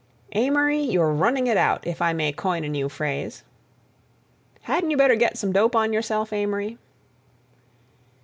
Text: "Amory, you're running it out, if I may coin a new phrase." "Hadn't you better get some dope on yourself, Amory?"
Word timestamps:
"Amory, 0.31 0.79
you're 0.79 1.11
running 1.13 1.45
it 1.45 1.57
out, 1.57 1.85
if 1.85 2.01
I 2.01 2.11
may 2.11 2.31
coin 2.33 2.63
a 2.63 2.69
new 2.69 2.89
phrase." 2.89 3.43
"Hadn't 4.63 4.89
you 4.89 4.97
better 4.97 5.13
get 5.15 5.37
some 5.37 5.53
dope 5.53 5.75
on 5.75 5.93
yourself, 5.93 6.33
Amory?" 6.33 6.79